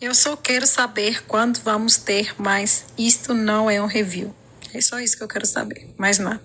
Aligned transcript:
Eu 0.00 0.14
só 0.14 0.36
quero 0.36 0.64
saber 0.64 1.24
quando 1.24 1.58
vamos 1.58 1.96
ter, 1.96 2.32
mas 2.38 2.84
isto 2.96 3.34
não 3.34 3.68
é 3.68 3.82
um 3.82 3.86
review. 3.86 4.32
É 4.72 4.80
só 4.80 5.00
isso 5.00 5.16
que 5.16 5.24
eu 5.24 5.28
quero 5.28 5.44
saber, 5.44 5.92
mais 5.98 6.20
nada. 6.20 6.40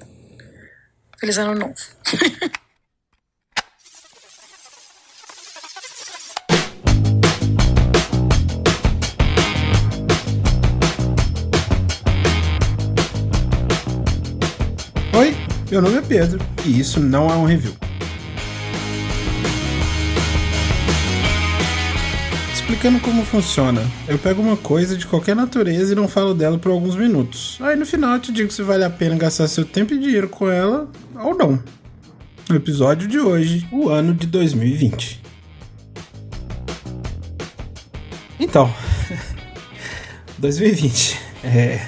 Feliz 1.20 1.38
ano 1.38 1.54
novo. 1.54 1.76
Oi, 15.16 15.36
meu 15.70 15.80
nome 15.80 16.00
é 16.00 16.02
Pedro 16.02 16.40
e 16.66 16.80
isso 16.80 17.00
não 17.00 17.30
é 17.30 17.36
um 17.36 17.46
review. 17.46 17.83
Explicando 22.64 22.98
como 23.02 23.26
funciona, 23.26 23.86
eu 24.08 24.18
pego 24.18 24.42
uma 24.42 24.56
coisa 24.56 24.96
de 24.96 25.06
qualquer 25.06 25.36
natureza 25.36 25.92
e 25.92 25.96
não 25.98 26.08
falo 26.08 26.34
dela 26.34 26.58
por 26.58 26.72
alguns 26.72 26.96
minutos. 26.96 27.58
Aí 27.60 27.76
no 27.76 27.86
final 27.86 28.14
eu 28.14 28.22
te 28.22 28.32
digo 28.32 28.50
se 28.54 28.62
vale 28.64 28.86
a 28.86 28.90
pena 28.90 29.18
gastar 29.18 29.50
seu 29.50 29.66
tempo 29.66 29.94
e 29.94 30.00
dinheiro 30.00 30.30
com 30.30 30.50
ela 30.50 30.90
ou 31.14 31.38
não. 31.38 31.62
No 32.50 32.56
episódio 32.56 33.06
de 33.06 33.20
hoje, 33.20 33.68
o 33.70 33.90
ano 33.90 34.14
de 34.14 34.28
2020. 34.28 35.22
Então, 38.40 38.74
2020 40.40 41.20
é, 41.44 41.86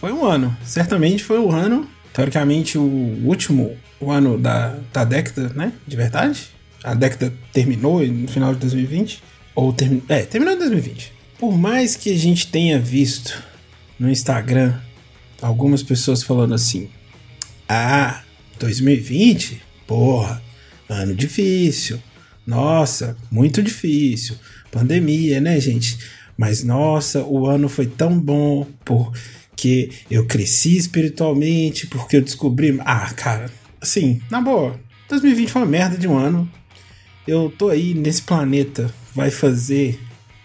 foi 0.00 0.10
um 0.10 0.24
ano, 0.24 0.56
certamente 0.64 1.22
foi 1.22 1.38
um 1.38 1.52
ano, 1.52 1.86
teoricamente 2.14 2.78
o 2.78 2.82
último 3.26 3.76
o 4.00 4.10
ano 4.10 4.38
da, 4.38 4.74
da 4.90 5.04
década, 5.04 5.52
né? 5.54 5.70
De 5.86 5.96
verdade. 5.96 6.48
A 6.82 6.94
década 6.94 7.30
terminou 7.52 8.00
no 8.06 8.26
final 8.26 8.54
de 8.54 8.60
2020. 8.60 9.22
Ou 9.58 9.72
termi 9.72 10.00
é, 10.08 10.22
terminou 10.22 10.54
em 10.54 10.58
2020. 10.58 11.12
Por 11.36 11.58
mais 11.58 11.96
que 11.96 12.12
a 12.12 12.16
gente 12.16 12.46
tenha 12.46 12.78
visto 12.78 13.42
no 13.98 14.08
Instagram 14.08 14.78
algumas 15.42 15.82
pessoas 15.82 16.22
falando 16.22 16.54
assim: 16.54 16.88
Ah, 17.68 18.22
2020? 18.60 19.60
Porra, 19.84 20.40
ano 20.88 21.12
difícil. 21.12 22.00
Nossa, 22.46 23.16
muito 23.32 23.60
difícil. 23.60 24.36
Pandemia, 24.70 25.40
né, 25.40 25.58
gente? 25.58 25.98
Mas 26.36 26.62
nossa, 26.62 27.24
o 27.24 27.48
ano 27.48 27.68
foi 27.68 27.86
tão 27.86 28.16
bom 28.16 28.64
porque 28.84 29.90
eu 30.08 30.24
cresci 30.24 30.76
espiritualmente, 30.76 31.88
porque 31.88 32.18
eu 32.18 32.22
descobri. 32.22 32.78
Ah, 32.84 33.12
cara, 33.12 33.50
assim, 33.80 34.22
na 34.30 34.40
boa, 34.40 34.78
2020 35.08 35.50
foi 35.50 35.62
uma 35.62 35.68
merda 35.68 35.98
de 35.98 36.06
um 36.06 36.16
ano. 36.16 36.48
Eu 37.26 37.52
tô 37.58 37.70
aí 37.70 37.92
nesse 37.92 38.22
planeta 38.22 38.88
vai 39.18 39.32
fazer 39.32 39.98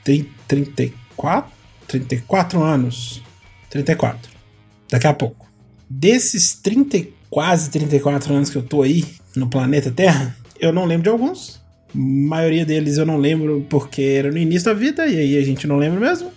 34, 0.04 1.52
34 1.88 2.64
anos. 2.64 3.22
34. 3.70 4.32
Daqui 4.90 5.06
a 5.06 5.14
pouco. 5.14 5.48
Desses 5.88 6.56
30, 6.56 7.06
quase 7.30 7.70
34 7.70 8.34
anos 8.34 8.50
que 8.50 8.56
eu 8.56 8.64
tô 8.64 8.82
aí 8.82 9.06
no 9.36 9.48
planeta 9.48 9.92
Terra, 9.92 10.36
eu 10.60 10.74
não 10.74 10.86
lembro 10.86 11.04
de 11.04 11.10
alguns. 11.10 11.62
A 11.94 11.98
maioria 12.00 12.66
deles 12.66 12.98
eu 12.98 13.06
não 13.06 13.18
lembro 13.18 13.64
porque 13.70 14.02
era 14.02 14.32
no 14.32 14.40
início 14.40 14.66
da 14.66 14.74
vida 14.74 15.06
e 15.06 15.20
aí 15.20 15.38
a 15.38 15.46
gente 15.46 15.68
não 15.68 15.78
lembra 15.78 16.00
mesmo. 16.00 16.32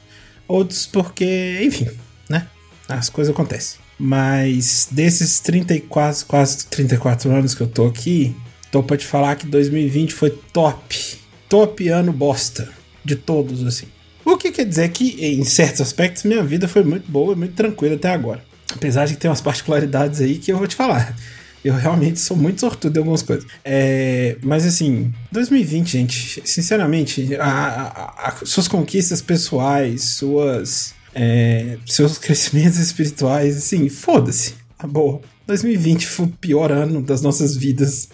Outros 0.46 0.84
porque, 0.84 1.58
enfim, 1.62 1.88
né? 2.28 2.46
As 2.86 3.08
coisas 3.08 3.32
acontecem. 3.32 3.80
Mas 3.98 4.88
desses 4.90 5.40
34, 5.40 6.26
quase 6.26 6.66
34 6.66 7.30
anos 7.30 7.54
que 7.54 7.62
eu 7.62 7.66
tô 7.66 7.86
aqui, 7.86 8.36
tô 8.70 8.82
pra 8.82 8.98
te 8.98 9.06
falar 9.06 9.36
que 9.36 9.46
2020 9.46 10.12
foi 10.12 10.28
top 10.52 11.24
top 11.48 11.88
ano 11.88 12.12
bosta 12.12 12.68
de 13.04 13.16
todos, 13.16 13.64
assim. 13.64 13.86
O 14.24 14.36
que 14.36 14.50
quer 14.50 14.64
dizer 14.64 14.88
que, 14.88 15.24
em 15.24 15.44
certos 15.44 15.80
aspectos, 15.80 16.24
minha 16.24 16.42
vida 16.42 16.66
foi 16.66 16.82
muito 16.82 17.08
boa 17.10 17.32
e 17.32 17.36
muito 17.36 17.54
tranquila 17.54 17.94
até 17.94 18.10
agora. 18.10 18.44
Apesar 18.74 19.06
de 19.06 19.16
ter 19.16 19.28
umas 19.28 19.40
particularidades 19.40 20.20
aí 20.20 20.36
que 20.38 20.52
eu 20.52 20.58
vou 20.58 20.66
te 20.66 20.74
falar. 20.74 21.16
Eu 21.64 21.74
realmente 21.74 22.18
sou 22.18 22.36
muito 22.36 22.60
sortudo 22.60 22.96
em 22.96 22.98
algumas 22.98 23.22
coisas. 23.22 23.46
É, 23.64 24.36
mas 24.42 24.66
assim, 24.66 25.12
2020, 25.30 25.88
gente, 25.88 26.42
sinceramente, 26.44 27.36
a, 27.36 27.48
a, 27.48 28.28
a, 28.28 28.36
suas 28.44 28.66
conquistas 28.66 29.22
pessoais, 29.22 30.02
suas, 30.02 30.94
é, 31.14 31.78
seus 31.86 32.18
crescimentos 32.18 32.78
espirituais, 32.78 33.56
assim, 33.56 33.88
foda-se. 33.88 34.54
Tá 34.76 34.88
boa. 34.88 35.20
2020 35.46 36.06
foi 36.08 36.26
o 36.26 36.30
pior 36.30 36.72
ano 36.72 37.00
das 37.00 37.22
nossas 37.22 37.56
vidas. 37.56 38.08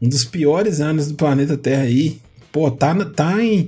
Um 0.00 0.08
dos 0.08 0.24
piores 0.24 0.80
anos 0.80 1.08
do 1.08 1.14
planeta 1.14 1.58
Terra 1.58 1.82
aí 1.82 2.20
pô, 2.52 2.70
tá, 2.70 2.94
tá 3.04 3.42
em, 3.42 3.66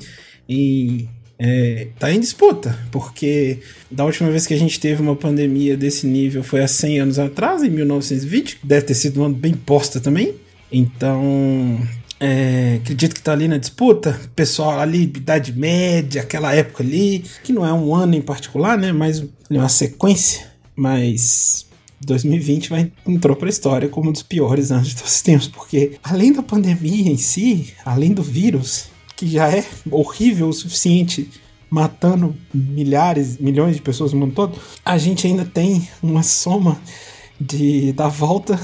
em 0.49 1.09
é, 1.43 1.89
tá 1.99 2.13
em 2.13 2.21
disputa, 2.21 2.79
porque 2.91 3.61
da 3.91 4.05
última 4.05 4.31
vez 4.31 4.47
que 4.47 4.53
a 4.53 4.59
gente 4.59 4.79
teve 4.79 5.01
uma 5.01 5.17
pandemia 5.17 5.75
desse 5.75 6.07
nível 6.07 6.43
foi 6.43 6.61
há 6.63 6.69
100 6.69 7.01
anos 7.01 7.19
atrás, 7.19 7.63
em 7.63 7.71
1920, 7.71 8.59
deve 8.63 8.83
ter 8.85 8.95
sido 8.95 9.23
um 9.23 9.25
ano 9.25 9.35
bem 9.35 9.55
posta 9.55 9.99
também. 9.99 10.35
Então, 10.71 11.81
é, 12.21 12.79
acredito 12.83 13.15
que 13.15 13.23
tá 13.23 13.33
ali 13.33 13.49
na 13.49 13.57
disputa, 13.57 14.21
pessoal 14.37 14.79
ali, 14.81 15.05
Idade 15.05 15.55
Média, 15.55 16.21
aquela 16.21 16.55
época 16.55 16.83
ali, 16.83 17.25
que 17.43 17.55
não 17.55 17.65
é 17.65 17.73
um 17.73 17.95
ano 17.95 18.15
em 18.15 18.21
particular, 18.21 18.77
né, 18.77 18.93
mas 18.93 19.25
uma 19.49 19.71
sequência, 19.71 20.47
mas 20.77 21.70
2020 22.01 22.71
vai, 22.71 22.91
entrou 23.07 23.37
para 23.37 23.49
a 23.49 23.51
história 23.51 23.89
como 23.89 24.09
um 24.09 24.13
dos 24.13 24.23
piores 24.23 24.71
anos 24.71 24.89
de 24.89 24.97
todos 24.97 25.13
os 25.13 25.23
tempos, 25.23 25.49
porque 25.49 25.99
além 26.03 26.33
da 26.33 26.43
pandemia 26.43 27.11
em 27.11 27.19
si, 27.19 27.75
além 27.85 28.13
do 28.13 28.23
vírus, 28.23 28.87
que 29.17 29.27
já 29.27 29.51
é 29.51 29.65
horrível 29.91 30.49
o 30.49 30.53
suficiente, 30.53 31.29
matando 31.69 32.35
milhares, 32.53 33.39
milhões 33.39 33.77
de 33.77 33.83
pessoas 33.83 34.13
no 34.13 34.21
mundo 34.21 34.35
todo, 34.35 34.59
a 34.85 34.97
gente 34.97 35.27
ainda 35.27 35.45
tem 35.45 35.89
uma 36.03 36.23
soma 36.23 36.81
de 37.41 37.93
da 37.93 38.09
volta 38.09 38.59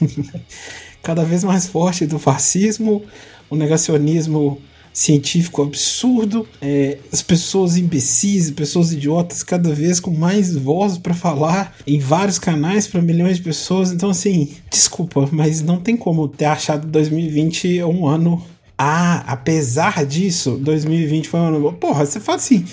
cada 1.02 1.24
vez 1.24 1.42
mais 1.42 1.66
forte 1.66 2.06
do 2.06 2.18
fascismo, 2.18 3.02
o 3.50 3.56
negacionismo 3.56 4.60
científico 4.94 5.60
absurdo, 5.60 6.48
é, 6.62 6.98
as 7.12 7.20
pessoas 7.20 7.76
imbecis, 7.76 8.52
pessoas 8.52 8.92
idiotas, 8.92 9.42
cada 9.42 9.74
vez 9.74 9.98
com 9.98 10.12
mais 10.12 10.54
voz 10.54 10.96
para 10.96 11.12
falar 11.12 11.74
em 11.84 11.98
vários 11.98 12.38
canais 12.38 12.86
para 12.86 13.02
milhões 13.02 13.38
de 13.38 13.42
pessoas. 13.42 13.90
Então, 13.90 14.10
assim, 14.10 14.52
desculpa, 14.70 15.28
mas 15.32 15.60
não 15.60 15.80
tem 15.80 15.96
como 15.96 16.28
ter 16.28 16.44
achado 16.44 16.86
2020 16.86 17.82
um 17.82 18.06
ano. 18.06 18.40
Ah, 18.78 19.24
apesar 19.26 20.06
disso, 20.06 20.58
2020 20.62 21.28
foi 21.28 21.40
um 21.40 21.46
ano. 21.46 21.72
Porra, 21.72 22.06
você 22.06 22.20
fala 22.20 22.36
assim, 22.36 22.64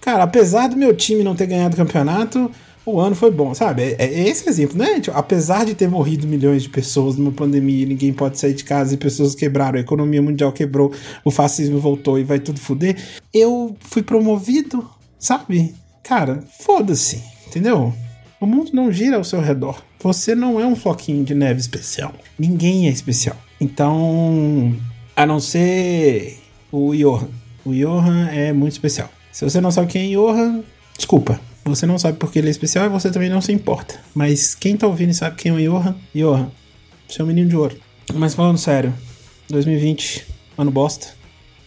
cara, 0.00 0.24
apesar 0.24 0.66
do 0.66 0.76
meu 0.76 0.94
time 0.94 1.22
não 1.22 1.36
ter 1.36 1.46
ganhado 1.46 1.74
o 1.74 1.76
campeonato 1.76 2.50
o 2.84 3.00
ano 3.00 3.14
foi 3.14 3.30
bom, 3.30 3.54
sabe? 3.54 3.82
É, 3.82 4.04
é 4.04 4.28
esse 4.28 4.48
exemplo, 4.48 4.76
né? 4.76 5.00
Tipo, 5.00 5.16
apesar 5.16 5.64
de 5.64 5.74
ter 5.74 5.88
morrido 5.88 6.26
milhões 6.26 6.62
de 6.62 6.68
pessoas 6.68 7.16
numa 7.16 7.32
pandemia, 7.32 7.86
ninguém 7.86 8.12
pode 8.12 8.38
sair 8.38 8.54
de 8.54 8.64
casa 8.64 8.94
e 8.94 8.96
pessoas 8.96 9.34
quebraram, 9.34 9.78
a 9.78 9.82
economia 9.82 10.22
mundial 10.22 10.52
quebrou, 10.52 10.92
o 11.24 11.30
fascismo 11.30 11.78
voltou 11.78 12.18
e 12.18 12.24
vai 12.24 12.38
tudo 12.38 12.58
fuder. 12.58 12.96
Eu 13.32 13.76
fui 13.80 14.02
promovido, 14.02 14.88
sabe? 15.18 15.74
Cara, 16.02 16.42
foda-se, 16.60 17.22
entendeu? 17.46 17.92
O 18.40 18.46
mundo 18.46 18.70
não 18.72 18.90
gira 18.90 19.16
ao 19.16 19.24
seu 19.24 19.40
redor. 19.40 19.82
Você 20.00 20.34
não 20.34 20.58
é 20.58 20.66
um 20.66 20.74
floquinho 20.74 21.22
de 21.24 21.34
neve 21.34 21.60
especial. 21.60 22.14
Ninguém 22.38 22.88
é 22.88 22.90
especial. 22.90 23.36
Então, 23.60 24.74
a 25.14 25.26
não 25.26 25.38
ser 25.38 26.38
o 26.72 26.94
Johan. 26.94 27.28
O 27.64 27.74
Johan 27.74 28.28
é 28.28 28.52
muito 28.52 28.72
especial. 28.72 29.10
Se 29.30 29.44
você 29.44 29.60
não 29.60 29.70
sabe 29.70 29.88
quem 29.88 30.10
é 30.10 30.16
Johan, 30.16 30.62
desculpa. 30.96 31.38
Você 31.64 31.86
não 31.86 31.98
sabe 31.98 32.18
porque 32.18 32.38
ele 32.38 32.48
é 32.48 32.50
especial 32.50 32.86
e 32.86 32.88
você 32.88 33.10
também 33.10 33.28
não 33.28 33.40
se 33.40 33.52
importa. 33.52 34.00
Mas 34.14 34.54
quem 34.54 34.76
tá 34.76 34.86
ouvindo 34.86 35.12
sabe 35.12 35.36
quem 35.36 35.52
é 35.52 35.54
o 35.54 35.58
Johan, 35.58 35.94
Johan, 36.14 36.50
seu 37.08 37.26
menino 37.26 37.48
de 37.48 37.56
ouro. 37.56 37.76
Mas 38.14 38.34
falando 38.34 38.58
sério, 38.58 38.92
2020, 39.48 40.26
ano 40.58 40.70
bosta. 40.70 41.08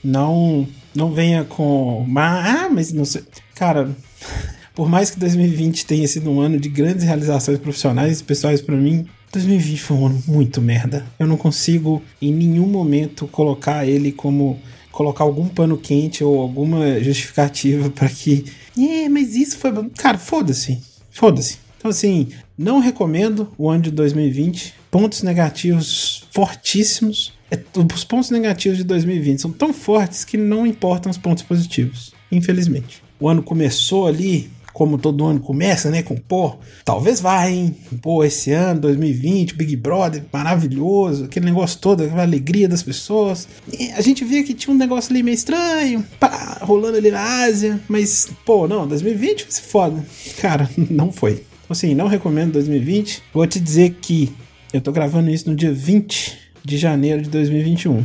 Não, 0.03 0.67
não 0.93 1.11
venha 1.11 1.43
com. 1.43 2.05
Ah, 2.17 2.69
mas 2.69 2.91
não 2.91 3.05
sei. 3.05 3.23
Cara, 3.55 3.90
por 4.75 4.90
mais 4.90 5.09
que 5.09 5.19
2020 5.19 5.85
tenha 5.85 6.07
sido 6.07 6.29
um 6.29 6.41
ano 6.41 6.59
de 6.59 6.69
grandes 6.69 7.03
realizações 7.03 7.59
profissionais 7.59 8.19
e 8.19 8.23
pessoais 8.23 8.61
para 8.61 8.75
mim, 8.75 9.05
2020 9.31 9.81
foi 9.81 9.97
um 9.97 10.05
ano 10.07 10.23
muito 10.28 10.61
merda. 10.61 11.05
Eu 11.17 11.28
não 11.28 11.37
consigo 11.37 12.01
em 12.22 12.34
nenhum 12.34 12.67
momento 12.67 13.28
colocar 13.28 13.85
ele 13.85 14.11
como 14.11 14.59
colocar 14.93 15.25
algum 15.25 15.49
pano 15.49 15.78
quente 15.78 16.23
ou 16.23 16.40
alguma 16.40 17.03
justificativa 17.03 17.90
para 17.90 18.07
que. 18.07 18.45
É, 18.78 19.09
mas 19.09 19.35
isso 19.35 19.57
foi. 19.57 19.72
Cara, 19.97 20.17
foda-se. 20.17 20.79
Foda-se. 21.11 21.57
Então, 21.78 21.91
assim, 21.91 22.29
não 22.57 22.79
recomendo 22.79 23.51
o 23.57 23.69
ano 23.69 23.84
de 23.84 23.91
2020. 23.91 24.73
Pontos 24.90 25.23
negativos 25.23 26.25
fortíssimos. 26.31 27.34
É, 27.51 27.59
os 27.93 28.03
pontos 28.05 28.29
negativos 28.29 28.78
de 28.78 28.84
2020 28.84 29.41
são 29.41 29.51
tão 29.51 29.73
fortes 29.73 30.23
que 30.23 30.37
não 30.37 30.66
importam 30.66 31.09
os 31.09 31.17
pontos 31.17 31.43
positivos. 31.43 32.13
Infelizmente. 32.31 33.03
O 33.19 33.28
ano 33.28 33.43
começou 33.43 34.07
ali 34.07 34.49
como 34.73 34.97
todo 34.97 35.23
ano 35.23 35.40
começa, 35.40 35.90
né? 35.91 36.02
Com, 36.02 36.16
pô, 36.16 36.55
talvez 36.84 37.22
vá, 37.22 37.47
hein? 37.49 37.75
Pô, 38.02 38.23
esse 38.23 38.52
ano, 38.52 38.81
2020, 38.81 39.55
Big 39.55 39.75
Brother, 39.75 40.25
maravilhoso, 40.34 41.25
aquele 41.25 41.46
negócio 41.46 41.79
todo, 41.79 42.03
aquela 42.03 42.23
alegria 42.23 42.67
das 42.67 42.81
pessoas. 42.81 43.47
E 43.72 43.91
a 43.91 44.02
gente 44.02 44.25
via 44.25 44.43
que 44.43 44.53
tinha 44.53 44.73
um 44.73 44.78
negócio 44.78 45.11
ali 45.14 45.22
meio 45.22 45.35
estranho, 45.35 46.03
pá, 46.20 46.58
rolando 46.61 46.97
ali 46.97 47.11
na 47.11 47.43
Ásia, 47.43 47.79
mas, 47.87 48.28
pô, 48.43 48.67
não, 48.67 48.87
2020 48.87 49.43
vai 49.43 49.52
ser 49.52 49.61
foda. 49.61 50.03
Cara, 50.41 50.70
não 50.90 51.11
foi. 51.11 51.43
Assim, 51.70 51.93
não 51.93 52.08
recomendo 52.08 52.53
2020. 52.53 53.22
Vou 53.34 53.46
te 53.47 53.59
dizer 53.59 53.97
que 54.02 54.34
eu 54.73 54.81
tô 54.81 54.91
gravando 54.91 55.29
isso 55.29 55.49
no 55.49 55.55
dia 55.55 55.72
20 55.72 56.37
de 56.64 56.78
janeiro 56.78 57.22
de 57.22 57.29
2021. 57.29 58.03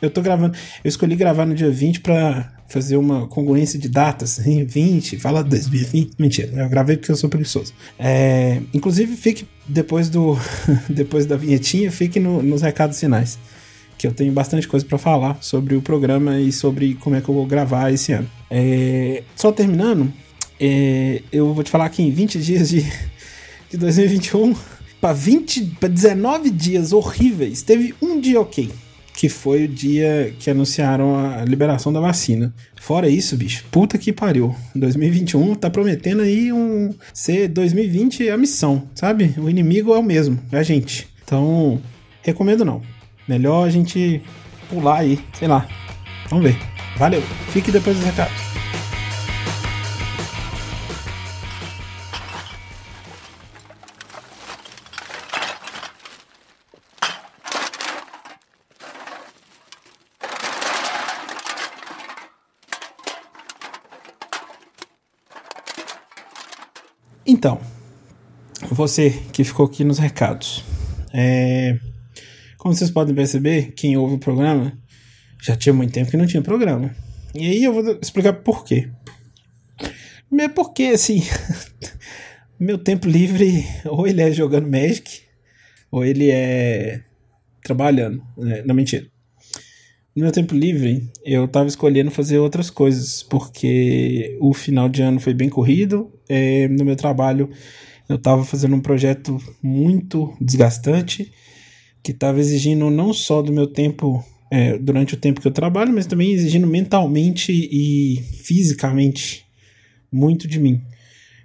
Eu 0.00 0.10
tô 0.10 0.20
gravando, 0.20 0.56
eu 0.82 0.88
escolhi 0.88 1.14
gravar 1.14 1.46
no 1.46 1.54
dia 1.54 1.70
20 1.70 2.00
pra 2.00 2.52
fazer 2.72 2.96
uma 2.96 3.26
congruência 3.26 3.78
de 3.78 3.88
datas, 3.88 4.44
em 4.46 4.64
20, 4.64 5.18
fala 5.18 5.44
2020, 5.44 6.14
mentira, 6.18 6.50
eu 6.62 6.68
gravei 6.68 6.96
porque 6.96 7.12
eu 7.12 7.16
sou 7.16 7.28
preguiçoso. 7.28 7.74
É, 7.98 8.62
inclusive, 8.72 9.14
fique 9.14 9.46
depois 9.68 10.08
do 10.08 10.38
depois 10.88 11.26
da 11.26 11.36
vinhetinha, 11.36 11.92
fique 11.92 12.18
no, 12.18 12.42
nos 12.42 12.62
recados 12.62 12.98
finais, 12.98 13.38
que 13.98 14.06
eu 14.06 14.12
tenho 14.12 14.32
bastante 14.32 14.66
coisa 14.66 14.86
para 14.86 14.96
falar 14.96 15.36
sobre 15.42 15.76
o 15.76 15.82
programa 15.82 16.40
e 16.40 16.50
sobre 16.50 16.94
como 16.94 17.14
é 17.14 17.20
que 17.20 17.28
eu 17.28 17.34
vou 17.34 17.46
gravar 17.46 17.92
esse 17.92 18.12
ano. 18.12 18.28
É, 18.50 19.22
só 19.36 19.52
terminando, 19.52 20.10
é, 20.58 21.22
eu 21.30 21.52
vou 21.52 21.62
te 21.62 21.70
falar 21.70 21.88
que 21.90 22.02
em 22.02 22.10
20 22.10 22.38
dias 22.38 22.70
de, 22.70 22.86
de 23.70 23.76
2021, 23.76 24.54
para 24.98 25.12
20, 25.12 25.76
para 25.78 25.88
19 25.90 26.48
dias 26.48 26.92
horríveis, 26.92 27.60
teve 27.60 27.94
um 28.00 28.18
dia 28.18 28.40
ok 28.40 28.70
que 29.14 29.28
foi 29.28 29.64
o 29.64 29.68
dia 29.68 30.34
que 30.38 30.50
anunciaram 30.50 31.14
a 31.16 31.44
liberação 31.44 31.92
da 31.92 32.00
vacina. 32.00 32.52
Fora 32.80 33.08
isso, 33.08 33.36
bicho, 33.36 33.64
puta 33.70 33.98
que 33.98 34.12
pariu. 34.12 34.54
2021 34.74 35.54
tá 35.54 35.70
prometendo 35.70 36.22
aí 36.22 36.52
um 36.52 36.92
ser 37.12 37.48
2020 37.48 38.28
a 38.28 38.36
missão, 38.36 38.88
sabe? 38.94 39.34
O 39.38 39.48
inimigo 39.48 39.94
é 39.94 39.98
o 39.98 40.02
mesmo, 40.02 40.38
é 40.50 40.58
a 40.58 40.62
gente. 40.62 41.08
Então, 41.24 41.80
recomendo 42.22 42.64
não. 42.64 42.82
Melhor 43.28 43.66
a 43.66 43.70
gente 43.70 44.20
pular 44.68 45.00
aí, 45.00 45.18
sei 45.38 45.46
lá. 45.46 45.68
Vamos 46.28 46.44
ver. 46.44 46.58
Valeu. 46.96 47.22
Fique 47.52 47.70
depois 47.70 47.96
dos 47.96 48.04
recados. 48.04 48.34
Então, 67.32 67.58
você 68.70 69.08
que 69.32 69.42
ficou 69.42 69.64
aqui 69.64 69.84
nos 69.84 69.98
recados. 69.98 70.62
É, 71.14 71.78
como 72.58 72.74
vocês 72.74 72.90
podem 72.90 73.14
perceber, 73.14 73.72
quem 73.72 73.96
ouve 73.96 74.16
o 74.16 74.18
programa 74.18 74.78
já 75.42 75.56
tinha 75.56 75.72
muito 75.72 75.94
tempo 75.94 76.10
que 76.10 76.16
não 76.18 76.26
tinha 76.26 76.42
programa. 76.42 76.94
E 77.34 77.46
aí 77.46 77.64
eu 77.64 77.72
vou 77.72 77.98
explicar 78.02 78.34
por 78.34 78.66
quê. 78.66 78.90
É 80.38 80.48
porque, 80.48 80.82
assim, 80.84 81.22
meu 82.60 82.76
tempo 82.76 83.08
livre, 83.08 83.64
ou 83.86 84.06
ele 84.06 84.20
é 84.20 84.30
jogando 84.30 84.70
Magic, 84.70 85.22
ou 85.90 86.04
ele 86.04 86.30
é 86.30 87.02
trabalhando. 87.64 88.22
Né? 88.36 88.62
Não, 88.66 88.74
mentira. 88.74 89.06
No 90.14 90.24
meu 90.24 90.32
tempo 90.32 90.54
livre, 90.54 91.08
eu 91.24 91.48
tava 91.48 91.68
escolhendo 91.68 92.10
fazer 92.10 92.38
outras 92.38 92.68
coisas, 92.68 93.22
porque 93.22 94.36
o 94.42 94.52
final 94.52 94.86
de 94.86 95.00
ano 95.00 95.18
foi 95.18 95.32
bem 95.32 95.48
corrido. 95.48 96.12
É, 96.28 96.68
no 96.68 96.84
meu 96.84 96.94
trabalho, 96.94 97.48
eu 98.06 98.18
tava 98.18 98.44
fazendo 98.44 98.76
um 98.76 98.80
projeto 98.80 99.38
muito 99.62 100.36
desgastante, 100.38 101.32
que 102.02 102.12
tava 102.12 102.40
exigindo 102.40 102.90
não 102.90 103.14
só 103.14 103.40
do 103.40 103.54
meu 103.54 103.66
tempo 103.66 104.22
é, 104.50 104.76
durante 104.76 105.14
o 105.14 105.16
tempo 105.16 105.40
que 105.40 105.48
eu 105.48 105.52
trabalho, 105.52 105.94
mas 105.94 106.04
também 106.04 106.32
exigindo 106.32 106.66
mentalmente 106.66 107.50
e 107.50 108.20
fisicamente 108.44 109.46
muito 110.12 110.46
de 110.46 110.60
mim. 110.60 110.82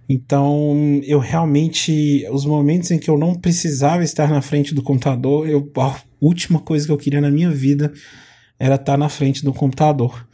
Então, 0.10 1.00
eu 1.06 1.20
realmente, 1.20 2.28
os 2.32 2.46
momentos 2.46 2.92
em 2.92 3.00
que 3.00 3.10
eu 3.10 3.18
não 3.18 3.34
precisava 3.34 4.04
estar 4.04 4.30
na 4.30 4.42
frente 4.42 4.74
do 4.74 4.84
computador, 4.84 5.48
eu, 5.48 5.72
a 5.78 6.02
última 6.20 6.60
coisa 6.60 6.86
que 6.86 6.92
eu 6.92 6.98
queria 6.98 7.22
na 7.22 7.32
minha 7.32 7.50
vida 7.50 7.94
era 8.60 8.76
estar 8.76 8.94
tá 8.94 8.98
na 8.98 9.10
frente 9.10 9.44
do 9.44 9.54
computador. 9.54 10.28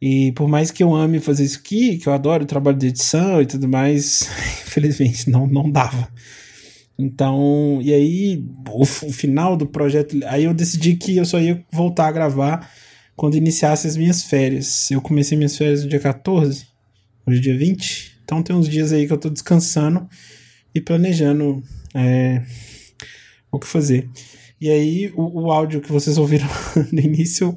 E 0.00 0.32
por 0.32 0.48
mais 0.48 0.70
que 0.70 0.82
eu 0.82 0.94
ame 0.94 1.20
fazer 1.20 1.44
isso 1.44 1.58
aqui, 1.58 1.96
que 1.98 2.06
eu 2.06 2.12
adoro 2.12 2.44
o 2.44 2.46
trabalho 2.46 2.76
de 2.76 2.88
edição 2.88 3.40
e 3.40 3.46
tudo 3.46 3.68
mais, 3.68 4.28
infelizmente 4.66 5.30
não, 5.30 5.46
não 5.46 5.70
dava. 5.70 6.08
Então, 6.98 7.80
e 7.82 7.92
aí, 7.92 8.44
o, 8.68 8.82
o, 8.82 8.86
final 8.86 9.56
do 9.56 9.66
projeto, 9.66 10.16
aí 10.26 10.44
eu 10.44 10.54
decidi 10.54 10.94
que 10.94 11.16
eu 11.16 11.24
só 11.24 11.40
ia 11.40 11.64
voltar 11.72 12.06
a 12.06 12.12
gravar 12.12 12.70
quando 13.16 13.36
iniciasse 13.36 13.86
as 13.86 13.96
minhas 13.96 14.22
férias. 14.22 14.90
Eu 14.90 15.00
comecei 15.00 15.36
minhas 15.36 15.56
férias 15.56 15.82
no 15.82 15.88
dia 15.88 15.98
14, 15.98 16.66
hoje 17.26 17.38
é 17.38 17.42
dia 17.42 17.58
20, 17.58 18.20
então 18.24 18.42
tem 18.42 18.54
uns 18.54 18.68
dias 18.68 18.92
aí 18.92 19.06
que 19.06 19.12
eu 19.12 19.18
tô 19.18 19.28
descansando 19.28 20.08
e 20.74 20.80
planejando 20.80 21.62
é, 21.94 22.42
o 23.50 23.58
que 23.58 23.66
fazer. 23.66 24.08
E 24.60 24.70
aí, 24.70 25.12
o, 25.14 25.42
o 25.42 25.52
áudio 25.52 25.80
que 25.80 25.92
vocês 25.92 26.16
ouviram 26.16 26.46
no 26.92 27.00
início 27.00 27.54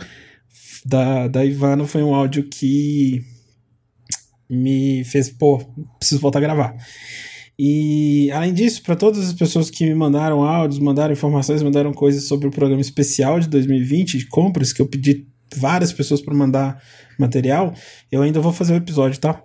da, 0.85 1.27
da 1.27 1.45
Ivana 1.45 1.85
foi 1.85 2.03
um 2.03 2.13
áudio 2.13 2.43
que 2.43 3.23
me 4.49 5.03
fez, 5.03 5.29
pô, 5.29 5.57
preciso 5.99 6.21
voltar 6.21 6.39
a 6.39 6.41
gravar. 6.41 6.75
E 7.59 8.29
além 8.31 8.53
disso, 8.53 8.83
para 8.83 8.95
todas 8.95 9.27
as 9.27 9.33
pessoas 9.33 9.69
que 9.69 9.83
me 9.83 9.95
mandaram 9.95 10.43
áudios, 10.43 10.79
mandaram 10.79 11.11
informações, 11.11 11.63
mandaram 11.63 11.91
coisas 11.91 12.27
sobre 12.27 12.47
o 12.47 12.51
programa 12.51 12.81
especial 12.81 13.39
de 13.39 13.47
2020 13.49 14.17
de 14.19 14.27
compras, 14.27 14.71
que 14.71 14.81
eu 14.81 14.87
pedi 14.87 15.27
várias 15.55 15.91
pessoas 15.91 16.21
para 16.21 16.35
mandar 16.35 16.81
material, 17.17 17.73
eu 18.11 18.21
ainda 18.21 18.39
vou 18.39 18.53
fazer 18.53 18.73
o 18.73 18.77
episódio, 18.77 19.19
tá? 19.19 19.43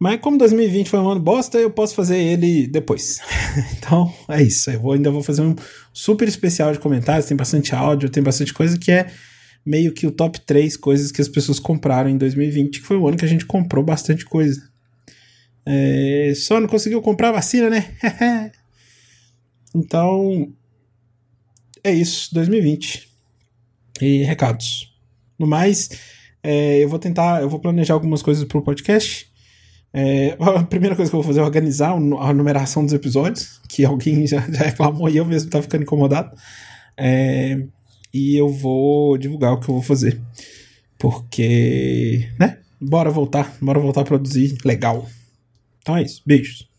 Mas 0.00 0.18
como 0.18 0.38
2020 0.38 0.88
foi 0.88 0.98
um 0.98 1.10
ano 1.10 1.20
bosta, 1.20 1.58
eu 1.58 1.70
posso 1.70 1.94
fazer 1.94 2.16
ele 2.16 2.66
depois. 2.66 3.18
então 3.76 4.10
é 4.28 4.42
isso. 4.42 4.70
Eu 4.70 4.80
vou, 4.80 4.92
ainda 4.92 5.10
vou 5.10 5.22
fazer 5.22 5.42
um 5.42 5.54
super 5.92 6.26
especial 6.26 6.72
de 6.72 6.78
comentários. 6.78 7.26
Tem 7.26 7.36
bastante 7.36 7.74
áudio, 7.74 8.08
tem 8.08 8.22
bastante 8.22 8.54
coisa 8.54 8.78
que 8.78 8.90
é 8.90 9.12
meio 9.64 9.92
que 9.92 10.06
o 10.06 10.10
top 10.10 10.40
3 10.40 10.74
coisas 10.78 11.12
que 11.12 11.20
as 11.20 11.28
pessoas 11.28 11.60
compraram 11.60 12.08
em 12.08 12.16
2020, 12.16 12.80
que 12.80 12.86
foi 12.86 12.96
o 12.96 13.06
ano 13.06 13.18
que 13.18 13.26
a 13.26 13.28
gente 13.28 13.44
comprou 13.44 13.84
bastante 13.84 14.24
coisa. 14.24 14.70
É, 15.66 16.32
só 16.34 16.58
não 16.58 16.66
conseguiu 16.66 17.02
comprar 17.02 17.30
vacina, 17.30 17.68
né? 17.68 17.94
então 19.76 20.50
é 21.84 21.92
isso, 21.92 22.32
2020. 22.32 23.06
E 24.00 24.22
recados. 24.22 24.94
No 25.38 25.46
mais, 25.46 25.90
é, 26.42 26.82
eu 26.82 26.88
vou 26.88 26.98
tentar, 26.98 27.42
eu 27.42 27.50
vou 27.50 27.60
planejar 27.60 27.92
algumas 27.92 28.22
coisas 28.22 28.44
pro 28.44 28.62
podcast. 28.62 29.29
É, 29.92 30.36
a 30.40 30.62
primeira 30.64 30.96
coisa 30.96 31.10
que 31.10 31.16
eu 31.16 31.20
vou 31.20 31.26
fazer 31.26 31.40
é 31.40 31.44
organizar 31.44 31.92
a 31.92 32.32
numeração 32.32 32.84
dos 32.84 32.94
episódios, 32.94 33.60
que 33.68 33.84
alguém 33.84 34.26
já, 34.28 34.40
já 34.40 34.64
reclamou 34.64 35.08
e 35.08 35.16
eu 35.16 35.24
mesmo 35.24 35.50
tava 35.50 35.62
ficando 35.62 35.82
incomodado. 35.82 36.36
É, 36.96 37.62
e 38.12 38.36
eu 38.36 38.48
vou 38.48 39.16
divulgar 39.16 39.52
o 39.52 39.60
que 39.60 39.68
eu 39.68 39.74
vou 39.74 39.82
fazer. 39.82 40.20
Porque, 40.98 42.28
né? 42.38 42.58
Bora 42.80 43.10
voltar, 43.10 43.54
bora 43.60 43.78
voltar 43.78 44.02
a 44.02 44.04
produzir 44.04 44.56
legal. 44.64 45.08
Então 45.80 45.96
é 45.96 46.02
isso. 46.02 46.22
Beijos. 46.26 46.69